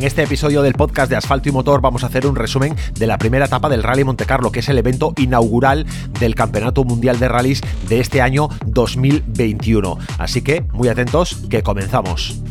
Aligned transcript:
En 0.00 0.06
este 0.06 0.22
episodio 0.22 0.62
del 0.62 0.72
podcast 0.72 1.10
de 1.10 1.16
Asfalto 1.16 1.50
y 1.50 1.52
Motor 1.52 1.82
vamos 1.82 2.04
a 2.04 2.06
hacer 2.06 2.26
un 2.26 2.34
resumen 2.34 2.74
de 2.94 3.06
la 3.06 3.18
primera 3.18 3.44
etapa 3.44 3.68
del 3.68 3.82
Rally 3.82 4.02
Monte 4.02 4.24
Carlo, 4.24 4.50
que 4.50 4.60
es 4.60 4.68
el 4.70 4.78
evento 4.78 5.12
inaugural 5.18 5.84
del 6.18 6.34
Campeonato 6.34 6.84
Mundial 6.84 7.18
de 7.18 7.28
Rallys 7.28 7.60
de 7.86 8.00
este 8.00 8.22
año 8.22 8.48
2021. 8.64 9.98
Así 10.16 10.40
que 10.40 10.62
muy 10.72 10.88
atentos, 10.88 11.42
que 11.50 11.62
comenzamos. 11.62 12.42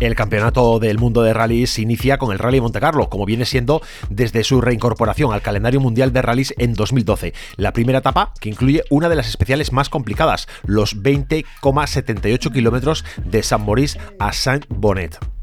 El 0.00 0.14
campeonato 0.14 0.78
del 0.78 0.98
mundo 0.98 1.22
de 1.22 1.34
rallies 1.34 1.78
inicia 1.78 2.16
con 2.16 2.32
el 2.32 2.38
Rally 2.38 2.58
Monte 2.58 2.80
Carlo, 2.80 3.10
como 3.10 3.26
viene 3.26 3.44
siendo 3.44 3.82
desde 4.08 4.44
su 4.44 4.62
reincorporación 4.62 5.34
al 5.34 5.42
calendario 5.42 5.78
mundial 5.78 6.10
de 6.14 6.22
rallies 6.22 6.54
en 6.56 6.72
2012. 6.72 7.34
La 7.56 7.74
primera 7.74 7.98
etapa, 7.98 8.32
que 8.40 8.48
incluye 8.48 8.82
una 8.88 9.10
de 9.10 9.16
las 9.16 9.28
especiales 9.28 9.72
más 9.72 9.90
complicadas, 9.90 10.48
los 10.64 10.96
20,78 10.96 12.50
kilómetros 12.50 13.04
de 13.22 13.42
San 13.42 13.66
Maurice 13.66 13.98
a 14.18 14.32
Saint-Bonnet. 14.32 15.39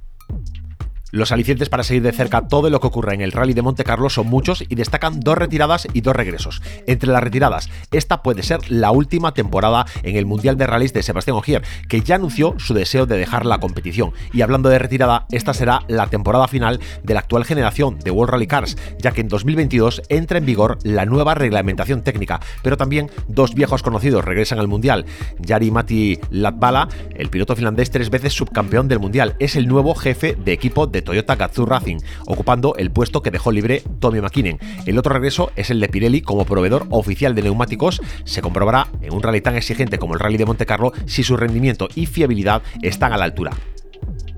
Los 1.11 1.31
alicientes 1.31 1.69
para 1.69 1.83
seguir 1.83 2.03
de 2.03 2.11
cerca 2.11 2.49
todo 2.49 2.69
lo 2.69 2.81
que 2.81 2.87
ocurre 2.87 3.13
en 3.13 3.21
el 3.21 3.31
Rally 3.31 3.53
de 3.53 3.61
Monte 3.61 3.85
Carlo 3.85 4.09
son 4.09 4.27
muchos 4.27 4.65
y 4.67 4.75
destacan 4.75 5.21
dos 5.21 5.37
retiradas 5.37 5.87
y 5.93 6.01
dos 6.01 6.13
regresos. 6.13 6.61
Entre 6.85 7.09
las 7.09 7.23
retiradas, 7.23 7.69
esta 7.91 8.21
puede 8.21 8.43
ser 8.43 8.69
la 8.69 8.91
última 8.91 9.33
temporada 9.33 9.85
en 10.03 10.17
el 10.17 10.25
Mundial 10.25 10.57
de 10.57 10.67
Rallys 10.67 10.91
de 10.91 11.03
Sebastián 11.03 11.37
Ogier, 11.37 11.63
que 11.87 12.01
ya 12.01 12.15
anunció 12.15 12.55
su 12.57 12.73
deseo 12.73 13.05
de 13.05 13.17
dejar 13.17 13.45
la 13.45 13.59
competición. 13.59 14.11
Y 14.33 14.41
hablando 14.41 14.67
de 14.67 14.79
retirada, 14.79 15.27
esta 15.31 15.53
será 15.53 15.83
la 15.87 16.07
temporada 16.07 16.49
final 16.49 16.81
de 17.03 17.13
la 17.13 17.21
actual 17.21 17.45
generación 17.45 17.99
de 17.99 18.11
World 18.11 18.33
Rally 18.33 18.47
Cars, 18.47 18.75
ya 18.99 19.11
que 19.11 19.21
en 19.21 19.29
2022 19.29 20.01
entra 20.09 20.39
en 20.39 20.45
vigor 20.45 20.77
la 20.83 21.05
nueva 21.05 21.35
reglamentación 21.35 22.03
técnica, 22.03 22.41
pero 22.63 22.75
también 22.75 23.09
dos 23.29 23.55
viejos 23.55 23.81
conocidos 23.81 24.25
regresan 24.25 24.59
al 24.59 24.67
Mundial. 24.67 25.05
Jari 25.41 25.71
Mati 25.71 26.19
Latvala, 26.31 26.89
el 27.15 27.29
piloto 27.29 27.55
finlandés 27.55 27.91
tres 27.91 28.09
veces 28.09 28.33
subcampeón 28.33 28.89
del 28.89 28.99
Mundial, 28.99 29.37
es 29.39 29.55
el 29.55 29.69
nuevo 29.69 29.95
jefe 29.95 30.35
de 30.35 30.51
equipo 30.51 30.85
de 30.85 30.96
Toyota 31.01 31.35
Gazoo 31.35 31.65
Racing, 31.65 31.97
ocupando 32.25 32.75
el 32.75 32.91
puesto 32.91 33.21
que 33.21 33.31
dejó 33.31 33.51
libre 33.51 33.83
Tommy 33.99 34.21
McKinnon. 34.21 34.59
El 34.85 34.97
otro 34.97 35.13
regreso 35.13 35.51
es 35.55 35.69
el 35.69 35.79
de 35.79 35.89
Pirelli 35.89 36.21
como 36.21 36.45
proveedor 36.45 36.85
oficial 36.89 37.35
de 37.35 37.43
neumáticos. 37.43 38.01
Se 38.23 38.41
comprobará 38.41 38.87
en 39.01 39.13
un 39.13 39.23
rally 39.23 39.41
tan 39.41 39.55
exigente 39.55 39.97
como 39.99 40.13
el 40.13 40.19
Rally 40.19 40.37
de 40.37 40.45
Monte 40.45 40.65
Carlo 40.65 40.93
si 41.05 41.23
su 41.23 41.37
rendimiento 41.37 41.87
y 41.95 42.05
fiabilidad 42.05 42.61
están 42.81 43.13
a 43.13 43.17
la 43.17 43.25
altura. 43.25 43.51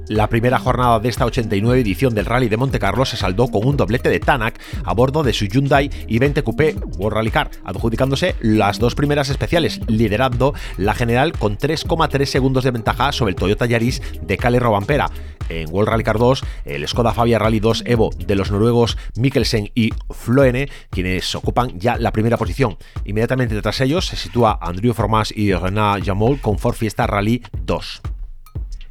La 0.10 0.28
primera 0.28 0.58
jornada 0.58 1.00
de 1.00 1.08
esta 1.08 1.24
89 1.28 1.82
edición 1.82 2.16
del 2.16 2.26
Rally 2.26 2.50
de 2.50 2.58
Monte 2.58 2.80
Carlo 2.80 3.06
se 3.06 3.16
saldó 3.16 3.48
con 3.48 3.68
un 3.68 3.78
doblete 3.78 4.10
de 4.10 4.20
Tanak 4.20 4.60
a 4.84 4.96
bordo 4.96 5.22
de 5.22 5.34
su 5.34 5.46
Hyundai 5.46 5.88
i20 6.08 6.42
Coupé 6.42 6.76
World 6.98 7.16
Rally 7.16 7.30
Car, 7.30 7.52
adjudicándose 7.64 8.36
las 8.42 8.80
dos 8.80 8.96
primeras 8.96 9.30
especiales, 9.30 9.82
liderando 9.86 10.56
la 10.78 10.96
general 10.96 11.34
con 11.34 11.60
3,3 11.60 12.26
segundos 12.26 12.64
de 12.64 12.72
ventaja 12.72 13.12
sobre 13.12 13.34
el 13.34 13.36
Toyota 13.36 13.68
Yaris 13.68 14.02
de 14.24 14.38
Kalle 14.38 14.60
Robampera. 14.60 15.12
En 15.48 15.70
World 15.70 15.90
Rally 15.90 16.04
Car 16.04 16.18
2, 16.18 16.44
el 16.66 16.88
Skoda 16.88 17.14
Fabia 17.14 17.38
Rally 17.38 17.60
2 17.60 17.84
Evo 17.86 18.10
de 18.10 18.36
los 18.36 18.50
noruegos 18.50 18.98
Mikkelsen 19.16 19.70
y 19.76 19.92
Floene, 20.10 20.70
quienes 20.90 21.36
ocupan 21.36 21.80
ya 21.80 21.98
la 21.98 22.12
primera 22.12 22.38
posición. 22.38 22.78
Inmediatamente 23.06 23.54
de 23.54 23.72
ellos 23.82 24.08
se 24.08 24.16
sitúa 24.16 24.58
Andrew 24.60 24.96
Formas 24.96 25.32
y 25.32 25.54
Renat 25.54 26.04
Jamol 26.04 26.42
con 26.42 26.58
Ford 26.58 26.74
Fiesta 26.74 27.06
Rally 27.06 27.44
2. 27.62 28.02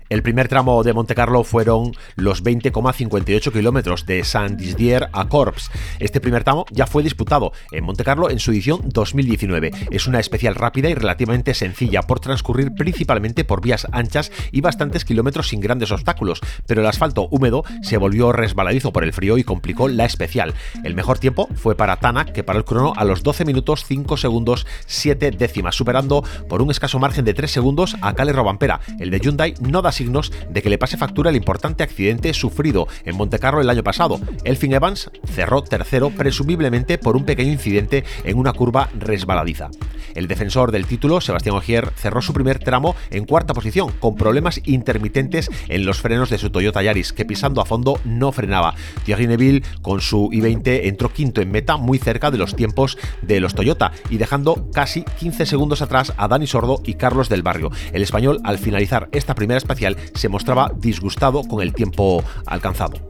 El 0.08 0.22
primer 0.22 0.48
tramo 0.48 0.82
de 0.84 0.94
Monte 0.94 1.14
Carlo 1.14 1.44
fueron 1.44 1.92
los 2.16 2.42
20,58 2.42 3.52
kilómetros 3.52 4.06
de 4.06 4.24
Saint-Dizier 4.24 5.10
a 5.12 5.28
Corps. 5.28 5.70
Este 5.98 6.18
primer 6.18 6.44
tramo 6.44 6.64
ya 6.70 6.86
fue 6.86 7.02
disputado 7.02 7.52
en 7.72 7.84
Monte 7.84 8.04
Carlo 8.04 8.30
en 8.30 8.38
su 8.38 8.52
edición 8.52 8.80
2019. 8.86 9.70
Es 9.90 10.06
una 10.06 10.18
especial 10.18 10.54
rápida 10.54 10.88
y 10.88 10.94
relativamente 10.94 11.52
sencilla 11.52 12.00
por 12.00 12.20
transcurrir 12.20 12.72
principalmente 12.72 13.44
por 13.44 13.60
vías 13.60 13.86
anchas 13.92 14.32
y 14.50 14.62
bastantes 14.62 15.04
kilómetros 15.04 15.48
sin 15.48 15.60
grandes 15.60 15.92
obstáculos, 15.92 16.40
pero 16.66 16.80
el 16.80 16.86
asfalto 16.86 17.28
húmedo 17.30 17.64
se 17.82 17.98
volvió 17.98 18.32
resbaladizo 18.32 18.94
por 18.94 19.04
el 19.04 19.12
frío 19.12 19.36
y 19.36 19.44
complicó 19.44 19.88
la 19.88 20.06
especial. 20.06 20.54
El 20.84 20.94
mejor 20.94 21.18
tiempo 21.18 21.50
fue 21.54 21.76
para 21.76 21.96
Tanak, 21.96 22.32
que 22.32 22.44
paró 22.44 22.60
el 22.60 22.64
crono 22.64 22.94
a 22.96 23.04
los 23.04 23.22
12 23.22 23.44
minutos 23.44 23.84
5 23.84 24.16
segundos 24.16 24.66
7 24.86 25.32
décimas, 25.32 25.76
superando 25.76 26.24
por 26.48 26.62
un 26.62 26.70
escaso 26.70 26.98
margen 26.98 27.26
de 27.26 27.34
3 27.34 27.50
segundos 27.50 27.94
a 28.00 28.14
Cale 28.14 28.32
Robampera. 28.32 28.80
El 28.98 29.10
de 29.10 29.18
Hyundai 29.18 29.52
no 29.60 29.82
da 29.82 29.92
signos 29.98 30.32
de 30.48 30.62
que 30.62 30.70
le 30.70 30.78
pase 30.78 30.96
factura 30.96 31.30
el 31.30 31.36
importante 31.36 31.82
accidente 31.82 32.32
sufrido 32.32 32.88
en 33.04 33.16
Montecarlo 33.16 33.60
el 33.60 33.68
año 33.68 33.84
pasado. 33.84 34.20
Elfin 34.44 34.72
Evans 34.72 35.10
cerró 35.34 35.62
tercero 35.62 36.10
presumiblemente 36.10 36.96
por 36.98 37.16
un 37.16 37.24
pequeño 37.24 37.52
incidente 37.52 38.04
en 38.24 38.38
una 38.38 38.52
curva 38.52 38.88
resbaladiza. 38.98 39.70
El 40.14 40.28
defensor 40.28 40.72
del 40.72 40.86
título, 40.86 41.20
Sebastián 41.20 41.56
Ogier, 41.56 41.92
cerró 41.96 42.22
su 42.22 42.32
primer 42.32 42.58
tramo 42.58 42.96
en 43.10 43.24
cuarta 43.24 43.54
posición, 43.54 43.92
con 44.00 44.16
problemas 44.16 44.60
intermitentes 44.64 45.50
en 45.68 45.84
los 45.84 46.00
frenos 46.00 46.30
de 46.30 46.38
su 46.38 46.50
Toyota 46.50 46.82
Yaris, 46.82 47.12
que 47.12 47.24
pisando 47.24 47.60
a 47.60 47.66
fondo 47.66 48.00
no 48.04 48.32
frenaba. 48.32 48.74
Thierry 49.04 49.26
Neville, 49.26 49.62
con 49.82 50.00
su 50.00 50.30
i20, 50.30 50.80
entró 50.84 51.12
quinto 51.12 51.40
en 51.40 51.50
meta, 51.50 51.76
muy 51.76 51.98
cerca 51.98 52.30
de 52.30 52.38
los 52.38 52.56
tiempos 52.56 52.98
de 53.22 53.40
los 53.40 53.54
Toyota, 53.54 53.92
y 54.10 54.16
dejando 54.16 54.70
casi 54.72 55.02
15 55.02 55.46
segundos 55.46 55.82
atrás 55.82 56.12
a 56.16 56.28
Dani 56.28 56.46
Sordo 56.46 56.80
y 56.84 56.94
Carlos 56.94 57.28
del 57.28 57.42
Barrio. 57.42 57.70
El 57.92 58.02
español, 58.02 58.40
al 58.44 58.58
finalizar 58.58 59.08
esta 59.12 59.34
primera 59.34 59.58
espacial, 59.58 59.87
se 60.14 60.28
mostraba 60.28 60.72
disgustado 60.76 61.42
con 61.44 61.62
el 61.62 61.72
tiempo 61.72 62.22
alcanzado. 62.46 63.08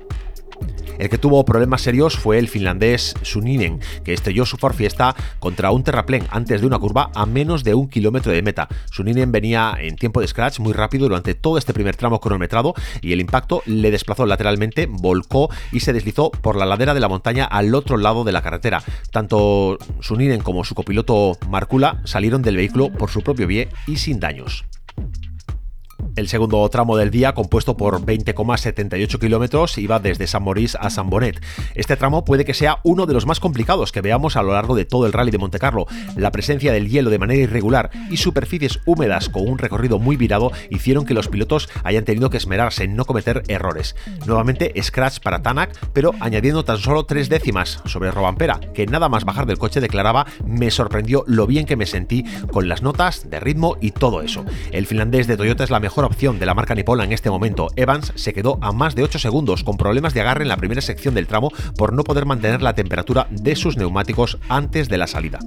El 0.99 1.09
que 1.09 1.19
tuvo 1.19 1.45
problemas 1.45 1.83
serios 1.83 2.19
fue 2.19 2.39
el 2.39 2.49
finlandés 2.49 3.15
Suninen, 3.23 3.79
que 4.05 4.13
estrelló 4.13 4.45
su 4.45 4.57
Ford 4.57 4.75
Fiesta 4.75 5.15
contra 5.39 5.71
un 5.71 5.85
terraplén 5.85 6.27
antes 6.31 6.61
de 6.61 6.67
una 6.67 6.79
curva 6.79 7.11
a 7.15 7.25
menos 7.25 7.63
de 7.63 7.75
un 7.75 7.89
kilómetro 7.89 8.33
de 8.33 8.43
meta. 8.43 8.69
Suninen 8.91 9.31
venía 9.31 9.77
en 9.79 9.95
tiempo 9.95 10.21
de 10.21 10.27
scratch 10.27 10.59
muy 10.59 10.73
rápido 10.73 11.07
durante 11.09 11.35
todo 11.35 11.57
este 11.57 11.73
primer 11.73 11.95
tramo 11.95 12.21
cronometrado 12.21 12.75
y 13.01 13.13
el 13.13 13.21
impacto 13.21 13.63
le 13.65 13.93
desplazó 13.93 14.27
lateralmente, 14.27 14.87
volcó 14.91 15.51
y 15.71 15.81
se 15.81 15.93
deslizó 15.93 16.31
por 16.31 16.57
la 16.57 16.67
ladera 16.67 16.95
de 16.95 17.01
la 17.01 17.09
montaña 17.09 17.45
al 17.45 17.75
otro 17.77 17.97
lado 17.97 18.25
de 18.25 18.33
la 18.33 18.43
carretera. 18.43 18.83
Tanto 19.13 19.79
Suninen 20.01 20.41
como 20.41 20.65
su 20.65 20.75
copiloto 20.75 21.39
Marcula 21.49 22.01
salieron 22.05 22.43
del 22.43 22.57
vehículo 22.57 22.93
por 22.93 23.11
su 23.11 23.23
propio 23.23 23.47
pie 23.47 23.69
y 23.87 23.99
sin 23.99 24.19
daños. 24.19 24.65
El 26.19 26.27
segundo 26.27 26.69
tramo 26.69 26.97
del 26.97 27.13
día, 27.13 27.33
compuesto 27.33 27.77
por 27.77 28.05
20,78 28.05 29.21
kilómetros, 29.21 29.79
iba 29.79 30.01
desde 30.01 30.27
San 30.27 30.43
Maurice 30.43 30.77
a 30.81 30.91
San 30.91 31.11
Bonnet. 31.11 31.41
Este 31.77 31.97
tramo 31.97 32.25
puede 32.25 32.45
que 32.45 32.55
sea 32.55 32.81
uno 32.83 33.07
de 33.07 33.15
los 33.15 33.25
más 33.25 33.39
complicados 33.39 33.93
que 33.93 34.01
veamos 34.01 34.35
a 34.35 34.43
lo 34.43 34.53
largo 34.53 34.75
de 34.75 34.85
todo 34.85 35.07
el 35.07 35.13
rally 35.13 35.31
de 35.31 35.39
Monte 35.39 35.61
Carlo. 35.61 35.87
La 36.17 36.33
presencia 36.33 36.73
del 36.73 36.89
hielo 36.89 37.11
de 37.11 37.21
manera 37.21 37.41
irregular 37.41 37.91
y 38.11 38.17
superficies 38.17 38.81
húmedas 38.85 39.29
con 39.29 39.49
un 39.49 39.59
recorrido 39.59 40.01
muy 40.01 40.17
virado 40.17 40.51
hicieron 40.71 41.07
que 41.07 41.15
los 41.15 41.29
pilotos 41.29 41.69
hayan 41.85 42.05
tenido 42.05 42.31
que 42.31 42.39
esmerarse 42.39 42.83
en 42.83 42.97
no 42.97 43.05
cometer 43.05 43.45
errores. 43.47 43.95
Nuevamente 44.27 44.73
scratch 44.83 45.21
para 45.21 45.43
Tanak, 45.43 45.79
pero 45.93 46.15
añadiendo 46.19 46.65
tan 46.65 46.79
solo 46.79 47.07
tres 47.07 47.29
décimas 47.29 47.81
sobre 47.85 48.11
Robampera, 48.11 48.59
que 48.75 48.87
nada 48.87 49.09
más 49.09 49.25
bajar 49.25 49.47
del 49.47 49.59
coche 49.59 49.81
declaraba 49.81 50.27
me 50.45 50.73
sorprendió 50.73 51.23
lo 51.29 51.47
bien 51.47 51.65
que 51.65 51.77
me 51.77 51.87
sentí 51.87 52.25
con 52.51 52.69
las 52.69 52.83
notas 52.83 53.31
de 53.31 53.39
ritmo 53.39 53.77
y 53.81 53.93
todo 53.93 54.21
eso. 54.21 54.45
El 54.73 54.87
finlandés 54.87 55.29
de 55.29 55.37
Toyota 55.37 55.63
es 55.63 55.71
la 55.71 55.79
mejor 55.79 56.08
opción 56.09 56.39
de 56.39 56.47
la 56.47 56.55
marca 56.55 56.75
nipola 56.75 57.05
en 57.05 57.13
este 57.13 57.31
momento. 57.31 57.69
Evans 57.77 58.13
se 58.17 58.35
quedó 58.35 58.59
a 58.61 58.73
más 58.73 58.95
de 58.95 59.05
8 59.05 59.19
segundos 59.19 59.63
con 59.63 59.77
problemas 59.77 60.15
de 60.15 60.21
agarre 60.21 60.43
en 60.43 60.49
la 60.49 60.57
primera 60.57 60.81
sección 60.81 61.15
del 61.15 61.27
tramo 61.27 61.53
por 61.77 61.93
no 61.93 62.03
poder 62.03 62.27
mantener 62.27 62.61
la 62.63 62.75
temperatura 62.75 63.29
de 63.31 63.55
sus 63.55 63.77
neumáticos 63.77 64.39
antes 64.49 64.89
de 64.89 64.99
la 64.99 65.07
salida. 65.07 65.39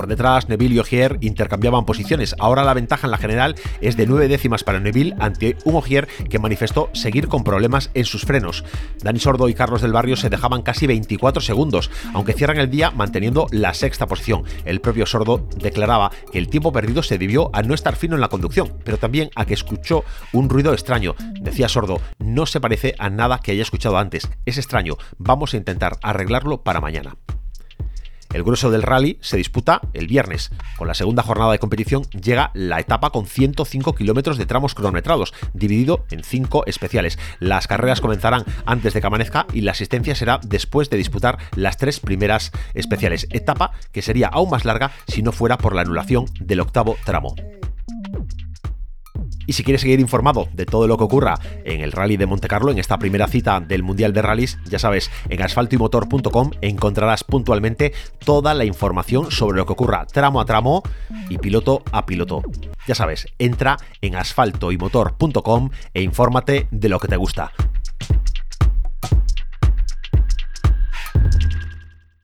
Por 0.00 0.06
detrás, 0.06 0.48
Neville 0.48 0.76
y 0.76 0.78
Ogier 0.78 1.18
intercambiaban 1.20 1.84
posiciones. 1.84 2.34
Ahora 2.38 2.64
la 2.64 2.72
ventaja 2.72 3.06
en 3.06 3.10
la 3.10 3.18
general 3.18 3.54
es 3.82 3.98
de 3.98 4.06
9 4.06 4.28
décimas 4.28 4.64
para 4.64 4.80
Neville 4.80 5.14
ante 5.18 5.58
un 5.66 5.74
Ogier 5.74 6.08
que 6.30 6.38
manifestó 6.38 6.88
seguir 6.94 7.28
con 7.28 7.44
problemas 7.44 7.90
en 7.92 8.06
sus 8.06 8.24
frenos. 8.24 8.64
Dani 9.02 9.18
Sordo 9.18 9.50
y 9.50 9.52
Carlos 9.52 9.82
del 9.82 9.92
Barrio 9.92 10.16
se 10.16 10.30
dejaban 10.30 10.62
casi 10.62 10.86
24 10.86 11.42
segundos, 11.42 11.90
aunque 12.14 12.32
cierran 12.32 12.56
el 12.56 12.70
día 12.70 12.90
manteniendo 12.92 13.46
la 13.50 13.74
sexta 13.74 14.06
posición. 14.06 14.44
El 14.64 14.80
propio 14.80 15.04
Sordo 15.04 15.46
declaraba 15.58 16.12
que 16.32 16.38
el 16.38 16.48
tiempo 16.48 16.72
perdido 16.72 17.02
se 17.02 17.18
debió 17.18 17.50
a 17.52 17.60
no 17.60 17.74
estar 17.74 17.94
fino 17.94 18.14
en 18.14 18.22
la 18.22 18.28
conducción, 18.28 18.72
pero 18.84 18.96
también 18.96 19.28
a 19.34 19.44
que 19.44 19.52
escuchó 19.52 20.02
un 20.32 20.48
ruido 20.48 20.72
extraño. 20.72 21.14
Decía 21.42 21.68
Sordo, 21.68 22.00
no 22.18 22.46
se 22.46 22.58
parece 22.58 22.94
a 22.98 23.10
nada 23.10 23.40
que 23.40 23.52
haya 23.52 23.60
escuchado 23.60 23.98
antes. 23.98 24.30
Es 24.46 24.56
extraño, 24.56 24.96
vamos 25.18 25.52
a 25.52 25.58
intentar 25.58 25.98
arreglarlo 26.00 26.62
para 26.62 26.80
mañana. 26.80 27.16
El 28.32 28.44
grueso 28.44 28.70
del 28.70 28.82
rally 28.82 29.18
se 29.20 29.36
disputa 29.36 29.80
el 29.92 30.06
viernes. 30.06 30.50
Con 30.78 30.86
la 30.86 30.94
segunda 30.94 31.22
jornada 31.22 31.52
de 31.52 31.58
competición 31.58 32.04
llega 32.10 32.50
la 32.54 32.78
etapa 32.78 33.10
con 33.10 33.26
105 33.26 33.94
kilómetros 33.94 34.38
de 34.38 34.46
tramos 34.46 34.74
cronometrados, 34.74 35.34
dividido 35.52 36.04
en 36.10 36.22
5 36.22 36.66
especiales. 36.66 37.18
Las 37.40 37.66
carreras 37.66 38.00
comenzarán 38.00 38.44
antes 38.66 38.94
de 38.94 39.00
que 39.00 39.06
amanezca 39.06 39.46
y 39.52 39.62
la 39.62 39.72
asistencia 39.72 40.14
será 40.14 40.40
después 40.44 40.90
de 40.90 40.96
disputar 40.96 41.38
las 41.56 41.76
tres 41.76 42.00
primeras 42.00 42.52
especiales. 42.74 43.26
Etapa 43.30 43.72
que 43.92 44.02
sería 44.02 44.28
aún 44.28 44.50
más 44.50 44.64
larga 44.64 44.92
si 45.08 45.22
no 45.22 45.32
fuera 45.32 45.58
por 45.58 45.74
la 45.74 45.82
anulación 45.82 46.26
del 46.38 46.60
octavo 46.60 46.96
tramo. 47.04 47.34
Y 49.50 49.52
si 49.52 49.64
quieres 49.64 49.80
seguir 49.80 49.98
informado 49.98 50.48
de 50.52 50.64
todo 50.64 50.86
lo 50.86 50.96
que 50.96 51.02
ocurra 51.02 51.36
en 51.64 51.80
el 51.80 51.90
Rally 51.90 52.16
de 52.16 52.24
Monte 52.24 52.46
Carlo, 52.46 52.70
en 52.70 52.78
esta 52.78 53.00
primera 53.00 53.26
cita 53.26 53.58
del 53.58 53.82
Mundial 53.82 54.12
de 54.12 54.22
Rallys, 54.22 54.58
ya 54.64 54.78
sabes, 54.78 55.10
en 55.28 55.42
asfaltoymotor.com 55.42 56.52
encontrarás 56.60 57.24
puntualmente 57.24 57.92
toda 58.24 58.54
la 58.54 58.64
información 58.64 59.32
sobre 59.32 59.58
lo 59.58 59.66
que 59.66 59.72
ocurra 59.72 60.06
tramo 60.06 60.40
a 60.40 60.44
tramo 60.44 60.84
y 61.28 61.38
piloto 61.38 61.82
a 61.90 62.06
piloto. 62.06 62.44
Ya 62.86 62.94
sabes, 62.94 63.26
entra 63.40 63.76
en 64.00 64.14
asfaltoymotor.com 64.14 65.70
e 65.94 66.02
infórmate 66.02 66.68
de 66.70 66.88
lo 66.88 67.00
que 67.00 67.08
te 67.08 67.16
gusta. 67.16 67.50